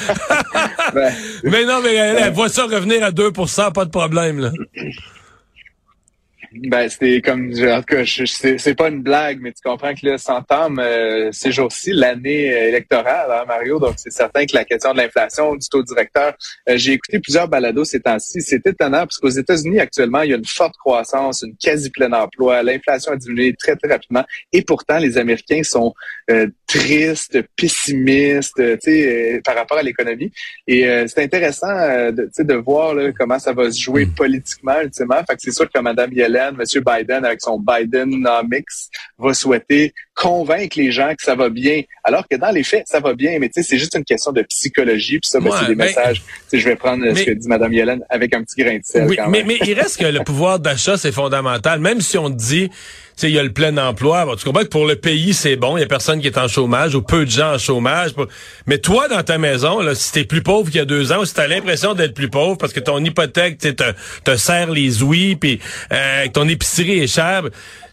Ben, 0.94 1.12
mais 1.44 1.64
non, 1.64 1.80
mais 1.82 1.94
elle, 1.94 2.16
elle 2.16 2.32
voit 2.32 2.48
ça 2.48 2.64
revenir 2.64 3.02
à 3.02 3.10
2% 3.10 3.72
pas 3.72 3.84
de 3.84 3.90
problème. 3.90 4.38
Là. 4.38 4.52
Ben, 6.62 6.88
c'était 6.88 7.20
comme, 7.20 7.50
en 7.50 7.82
tout 7.82 7.96
cas, 7.96 8.04
c'est 8.04 8.74
pas 8.74 8.88
une 8.88 9.02
blague, 9.02 9.38
mais 9.40 9.52
tu 9.52 9.60
comprends 9.62 9.94
que 9.94 10.06
là, 10.06 10.16
s'entame 10.16 10.78
euh, 10.78 11.30
ces 11.32 11.52
jours-ci 11.52 11.92
l'année 11.92 12.52
euh, 12.52 12.68
électorale, 12.68 13.30
hein, 13.30 13.44
Mario. 13.46 13.78
Donc, 13.78 13.94
c'est 13.96 14.12
certain 14.12 14.46
que 14.46 14.54
la 14.54 14.64
question 14.64 14.92
de 14.92 14.98
l'inflation, 14.98 15.54
du 15.54 15.68
taux 15.68 15.82
directeur, 15.82 16.34
euh, 16.68 16.76
j'ai 16.76 16.92
écouté 16.92 17.18
plusieurs 17.18 17.48
balados 17.48 17.84
ces 17.84 18.00
temps-ci. 18.00 18.40
C'est 18.40 18.66
étonnant 18.66 19.00
parce 19.00 19.18
qu'aux 19.18 19.28
États-Unis, 19.28 19.80
actuellement, 19.80 20.22
il 20.22 20.30
y 20.30 20.34
a 20.34 20.36
une 20.36 20.46
forte 20.46 20.76
croissance, 20.76 21.42
une 21.42 21.56
quasi-plein 21.56 22.12
emploi. 22.12 22.62
L'inflation 22.62 23.12
a 23.12 23.16
diminué 23.16 23.54
très, 23.54 23.76
très 23.76 23.92
rapidement. 23.92 24.24
Et 24.52 24.62
pourtant, 24.62 24.98
les 24.98 25.18
Américains 25.18 25.62
sont 25.62 25.94
tristes, 26.66 27.38
pessimistes, 27.56 28.56
tu 28.56 28.78
sais, 28.80 29.40
par 29.44 29.54
rapport 29.54 29.78
à 29.78 29.82
l'économie. 29.82 30.32
Et 30.66 30.82
c'est 31.06 31.22
intéressant, 31.22 32.10
de, 32.12 32.28
de 32.38 32.54
voir 32.54 32.94
là, 32.94 33.12
comment 33.12 33.38
ça 33.38 33.52
va 33.52 33.70
se 33.70 33.80
jouer 33.80 34.06
mm. 34.06 34.14
politiquement, 34.14 34.80
ultimement. 34.80 35.18
Fait 35.28 35.36
que 35.36 35.42
c'est 35.42 35.52
sûr 35.52 35.70
que 35.70 35.78
Mme 35.78 36.12
Yellen 36.12 36.45
M. 36.48 36.82
Biden, 36.84 37.24
avec 37.24 37.40
son 37.40 37.58
Bidenomics, 37.58 38.66
va 39.18 39.34
souhaiter 39.34 39.92
convaincre 40.14 40.78
les 40.78 40.90
gens 40.90 41.10
que 41.10 41.22
ça 41.22 41.34
va 41.34 41.50
bien, 41.50 41.82
alors 42.02 42.26
que 42.28 42.36
dans 42.36 42.50
les 42.50 42.62
faits, 42.62 42.84
ça 42.86 43.00
va 43.00 43.14
bien, 43.14 43.38
mais 43.38 43.48
tu 43.48 43.62
sais, 43.62 43.68
c'est 43.68 43.78
juste 43.78 43.94
une 43.94 44.04
question 44.04 44.32
de 44.32 44.42
psychologie, 44.42 45.18
puis 45.20 45.28
ça, 45.28 45.40
ben, 45.40 45.50
c'est 45.58 45.66
des 45.66 45.74
messages. 45.74 46.22
je 46.52 46.64
vais 46.64 46.76
prendre 46.76 47.04
ce 47.14 47.22
que 47.22 47.30
dit 47.32 47.48
Mme 47.48 47.72
Yellen 47.72 48.04
avec 48.08 48.34
un 48.34 48.42
petit 48.42 48.62
grain 48.62 48.78
de 48.78 48.84
sel. 48.84 49.06
Oui, 49.08 49.18
mais, 49.28 49.44
mais 49.44 49.58
il 49.66 49.74
reste 49.74 49.98
que 49.98 50.06
le 50.06 50.24
pouvoir 50.24 50.58
d'achat, 50.58 50.96
c'est 50.96 51.12
fondamental. 51.12 51.80
Même 51.80 52.00
si 52.00 52.16
on 52.16 52.30
dit 52.30 52.70
il 53.22 53.30
y 53.30 53.38
a 53.38 53.42
le 53.42 53.52
plein 53.52 53.76
emploi. 53.78 54.26
tu 54.38 54.44
comprends 54.44 54.62
que 54.62 54.68
pour 54.68 54.86
le 54.86 54.96
pays, 54.96 55.32
c'est 55.32 55.56
bon. 55.56 55.76
Il 55.76 55.80
y 55.80 55.82
a 55.84 55.86
personne 55.86 56.20
qui 56.20 56.26
est 56.26 56.38
en 56.38 56.48
chômage 56.48 56.94
ou 56.94 57.02
peu 57.02 57.24
de 57.24 57.30
gens 57.30 57.54
en 57.54 57.58
chômage. 57.58 58.10
Mais 58.66 58.78
toi, 58.78 59.08
dans 59.08 59.22
ta 59.22 59.38
maison, 59.38 59.80
là, 59.80 59.94
si 59.94 60.12
t'es 60.12 60.24
plus 60.24 60.42
pauvre 60.42 60.66
qu'il 60.70 60.78
y 60.78 60.82
a 60.82 60.84
deux 60.84 61.12
ans, 61.12 61.20
ou 61.20 61.24
si 61.24 61.34
t'as 61.34 61.46
l'impression 61.46 61.94
d'être 61.94 62.14
plus 62.14 62.28
pauvre 62.28 62.58
parce 62.58 62.72
que 62.72 62.80
ton 62.80 63.02
hypothèque 63.02 63.58
te, 63.58 63.68
te 64.24 64.36
serre 64.36 64.70
les 64.70 65.02
ouïes, 65.02 65.36
puis 65.36 65.60
euh, 65.92 66.26
ton 66.32 66.46
épicerie 66.46 67.00
est 67.00 67.06
chère, 67.06 67.44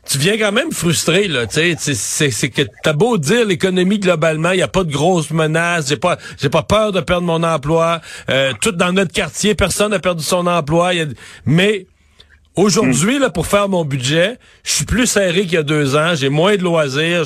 tu 0.05 0.17
viens 0.17 0.37
quand 0.37 0.51
même 0.51 0.71
frustré 0.71 1.29
tu 1.49 1.75
sais, 1.77 2.31
c'est 2.31 2.49
que 2.49 2.63
t'as 2.83 2.93
beau 2.93 3.17
dire 3.17 3.45
l'économie 3.45 3.99
globalement, 3.99 4.51
il 4.51 4.59
y 4.59 4.63
a 4.63 4.67
pas 4.67 4.83
de 4.83 4.91
grosses 4.91 5.31
menaces, 5.31 5.87
j'ai 5.87 5.97
pas 5.97 6.17
j'ai 6.41 6.49
pas 6.49 6.63
peur 6.63 6.91
de 6.91 6.99
perdre 6.99 7.25
mon 7.25 7.41
emploi, 7.43 8.01
euh, 8.29 8.51
tout 8.61 8.73
dans 8.73 8.91
notre 8.91 9.13
quartier, 9.13 9.55
personne 9.55 9.91
n'a 9.91 9.99
perdu 9.99 10.23
son 10.23 10.45
emploi, 10.45 10.91
mais 11.45 11.87
Aujourd'hui, 12.55 13.17
là, 13.17 13.31
pour 13.31 13.47
faire 13.47 13.67
mon 13.67 13.83
budget, 13.83 14.37
je 14.63 14.71
suis 14.71 14.85
plus 14.85 15.07
serré 15.07 15.41
qu'il 15.41 15.53
y 15.53 15.57
a 15.57 15.63
deux 15.63 15.95
ans, 15.95 16.13
j'ai 16.13 16.29
moins 16.29 16.55
de 16.55 16.61
loisirs, 16.61 17.25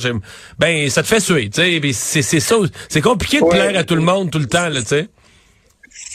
ben 0.57 0.89
ça 0.89 1.03
te 1.03 1.07
fait 1.07 1.19
suer, 1.19 1.49
tu 1.49 1.61
sais. 1.91 2.21
C'est 2.21 2.39
ça, 2.39 2.55
c'est 2.87 3.01
compliqué 3.01 3.41
de 3.41 3.45
plaire 3.45 3.77
à 3.77 3.83
tout 3.83 3.95
le 3.95 4.01
monde 4.01 4.31
tout 4.31 4.39
le 4.39 4.47
temps, 4.47 4.69
là, 4.69 4.79
tu 4.81 4.87
sais. 4.87 5.09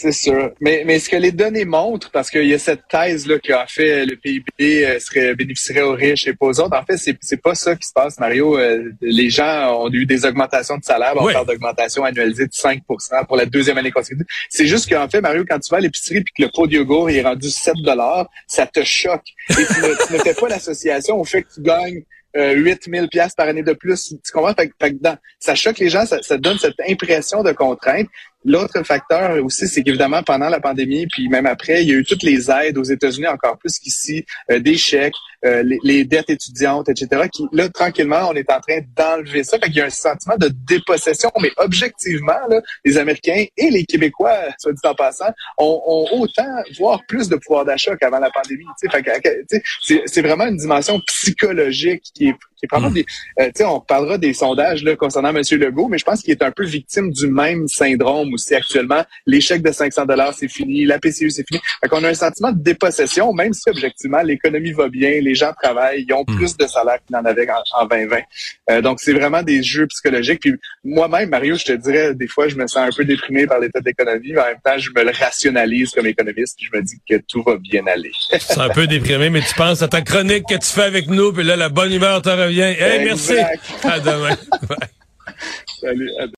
C'est 0.02 0.10
sûr. 0.10 0.50
Mais, 0.60 0.82
mais 0.84 0.98
ce 0.98 1.08
que 1.08 1.14
les 1.14 1.30
données 1.30 1.64
montrent, 1.64 2.10
parce 2.10 2.28
qu'il 2.28 2.46
y 2.46 2.54
a 2.54 2.58
cette 2.58 2.88
thèse-là 2.88 3.38
qui 3.38 3.52
a 3.52 3.64
fait 3.68 4.04
le 4.04 4.16
PIB 4.16 4.44
euh, 4.84 4.98
serait, 4.98 5.32
bénéficierait 5.36 5.82
aux 5.82 5.92
riches 5.94 6.26
et 6.26 6.34
pas 6.34 6.46
aux 6.46 6.58
autres, 6.58 6.76
en 6.76 6.84
fait, 6.84 6.96
c'est, 6.96 7.16
c'est 7.20 7.40
pas 7.40 7.54
ça 7.54 7.76
qui 7.76 7.86
se 7.86 7.92
passe, 7.92 8.18
Mario. 8.18 8.58
Euh, 8.58 8.90
les 9.00 9.30
gens 9.30 9.80
ont 9.80 9.92
eu 9.92 10.04
des 10.04 10.24
augmentations 10.24 10.76
de 10.76 10.82
salaire. 10.82 11.12
On 11.16 11.32
parle 11.32 11.46
d'augmentation 11.46 12.02
annualisée 12.02 12.48
de 12.48 12.52
5% 12.52 12.80
pour 13.28 13.36
la 13.36 13.46
deuxième 13.46 13.78
année 13.78 13.92
consécutive. 13.92 14.26
C'est 14.50 14.66
juste 14.66 14.90
qu'en 14.90 15.08
fait, 15.08 15.20
Mario, 15.20 15.44
quand 15.48 15.60
tu 15.60 15.70
vas 15.70 15.76
à 15.76 15.80
l'épicerie 15.80 16.16
et 16.16 16.24
que 16.24 16.42
le 16.42 16.48
pot 16.52 16.66
de 16.66 16.72
yogourt 16.72 17.08
est 17.08 17.22
rendu 17.22 17.48
7 17.48 17.74
ça 18.48 18.66
te 18.66 18.82
choque. 18.82 19.22
Et 19.50 19.54
tu 19.54 19.60
ne, 19.60 20.06
tu 20.06 20.12
ne 20.14 20.18
fais 20.18 20.34
pas 20.34 20.48
l'association 20.48 21.20
au 21.20 21.24
fait 21.24 21.44
que 21.44 21.54
tu 21.54 21.62
gagnes 21.62 22.02
euh, 22.34 22.54
8000 22.54 23.08
pièces 23.08 23.34
par 23.34 23.46
année 23.46 23.62
de 23.62 23.74
plus. 23.74 24.08
Tu 24.08 24.32
comprends? 24.32 24.54
Fait, 24.54 24.72
fait, 24.80 24.96
ça 25.38 25.54
choque 25.54 25.78
les 25.78 25.90
gens, 25.90 26.06
ça, 26.06 26.22
ça 26.22 26.38
donne 26.38 26.58
cette 26.58 26.80
impression 26.88 27.42
de 27.42 27.52
contrainte. 27.52 28.08
L'autre 28.44 28.82
facteur 28.82 29.42
aussi, 29.44 29.68
c'est 29.68 29.82
qu'évidemment, 29.82 30.22
pendant 30.22 30.48
la 30.48 30.60
pandémie, 30.60 31.06
puis 31.06 31.28
même 31.28 31.46
après, 31.46 31.82
il 31.82 31.88
y 31.88 31.92
a 31.92 31.96
eu 31.96 32.04
toutes 32.04 32.22
les 32.22 32.50
aides 32.50 32.78
aux 32.78 32.84
États-Unis, 32.84 33.28
encore 33.28 33.58
plus 33.58 33.78
qu'ici, 33.78 34.24
euh, 34.50 34.58
des 34.58 34.76
chèques, 34.76 35.14
euh, 35.44 35.62
les, 35.82 36.04
dettes 36.04 36.30
étudiantes, 36.30 36.88
etc., 36.88 37.28
qui, 37.32 37.46
là, 37.52 37.68
tranquillement, 37.68 38.28
on 38.30 38.34
est 38.34 38.50
en 38.50 38.60
train 38.60 38.80
d'enlever 38.96 39.44
ça. 39.44 39.58
Fait 39.58 39.66
qu'il 39.66 39.76
y 39.76 39.80
a 39.80 39.86
un 39.86 39.90
sentiment 39.90 40.36
de 40.36 40.50
dépossession, 40.68 41.30
mais 41.40 41.50
objectivement, 41.56 42.38
là, 42.48 42.60
les 42.84 42.98
Américains 42.98 43.44
et 43.56 43.70
les 43.70 43.84
Québécois, 43.84 44.36
soit 44.58 44.72
dit 44.72 44.80
en 44.84 44.94
passant, 44.94 45.30
ont, 45.58 46.06
autant, 46.12 46.62
voire 46.78 47.00
plus 47.08 47.28
de 47.28 47.36
pouvoir 47.36 47.64
d'achat 47.64 47.96
qu'avant 47.96 48.18
la 48.18 48.30
pandémie. 48.30 48.64
C'est 50.06 50.22
vraiment 50.22 50.46
une 50.46 50.56
dimension 50.56 51.00
psychologique 51.06 52.02
qui 52.14 52.28
est 52.28 52.36
Hmm. 52.70 52.96
Euh, 53.40 53.50
on 53.66 53.80
parlera 53.80 54.18
des 54.18 54.32
sondages 54.32 54.84
là, 54.84 54.94
concernant 54.94 55.34
M. 55.34 55.42
Legault, 55.52 55.88
mais 55.88 55.98
je 55.98 56.04
pense 56.04 56.22
qu'il 56.22 56.30
est 56.30 56.42
un 56.42 56.52
peu 56.52 56.64
victime 56.64 57.10
du 57.10 57.26
même 57.26 57.66
syndrome 57.66 58.31
aussi 58.34 58.54
actuellement. 58.54 59.04
L'échec 59.26 59.62
de 59.62 59.72
500 59.72 60.06
dollars, 60.06 60.34
c'est 60.34 60.48
fini. 60.48 60.84
La 60.84 60.98
PCU, 60.98 61.30
c'est 61.30 61.46
fini. 61.46 61.60
Fait 61.80 61.88
qu'on 61.88 62.02
a 62.04 62.08
un 62.08 62.14
sentiment 62.14 62.52
de 62.52 62.62
dépossession, 62.62 63.32
même 63.32 63.52
si 63.52 63.68
objectivement 63.68 64.22
l'économie 64.22 64.72
va 64.72 64.88
bien, 64.88 65.20
les 65.20 65.34
gens 65.34 65.52
travaillent, 65.60 66.04
ils 66.08 66.12
ont 66.12 66.24
hmm. 66.26 66.36
plus 66.36 66.56
de 66.56 66.66
salaire 66.66 66.98
qu'ils 67.06 67.16
n'en 67.16 67.24
avaient 67.24 67.48
en, 67.74 67.86
2020. 67.86 68.18
Euh, 68.70 68.80
donc 68.80 69.00
c'est 69.00 69.12
vraiment 69.12 69.42
des 69.42 69.62
jeux 69.62 69.86
psychologiques. 69.86 70.40
Puis 70.40 70.54
moi-même, 70.84 71.30
Mario, 71.30 71.56
je 71.56 71.64
te 71.64 71.72
dirais, 71.72 72.14
des 72.14 72.28
fois, 72.28 72.48
je 72.48 72.56
me 72.56 72.66
sens 72.66 72.88
un 72.88 72.96
peu 72.96 73.04
déprimé 73.04 73.46
par 73.46 73.58
l'état 73.60 73.80
de 73.80 73.84
l'économie, 73.84 74.32
mais 74.32 74.40
en 74.40 74.46
même 74.46 74.60
temps, 74.64 74.78
je 74.78 74.90
me 74.94 75.04
le 75.04 75.10
rationalise 75.10 75.90
comme 75.90 76.06
économiste. 76.06 76.56
Puis 76.56 76.68
je 76.72 76.78
me 76.78 76.82
dis 76.82 77.00
que 77.08 77.16
tout 77.28 77.42
va 77.42 77.56
bien 77.56 77.86
aller. 77.86 78.12
c'est 78.38 78.58
un 78.58 78.68
peu 78.68 78.86
déprimé, 78.86 79.30
mais 79.30 79.40
tu 79.40 79.54
penses 79.54 79.82
à 79.82 79.88
ta 79.88 80.00
chronique 80.00 80.44
que 80.48 80.54
tu 80.54 80.72
fais 80.72 80.82
avec 80.82 81.08
nous, 81.08 81.32
puis 81.32 81.44
là, 81.44 81.56
la 81.56 81.68
bonne 81.68 81.92
humeur 81.92 82.22
te 82.22 82.30
revient. 82.30 82.74
Hey, 82.78 83.04
merci. 83.04 83.34
À 83.84 84.00
demain. 84.00 84.36
Salut. 85.80 86.10
À 86.18 86.26
demain. 86.26 86.30